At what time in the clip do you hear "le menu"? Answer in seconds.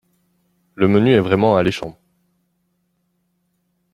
0.73-1.11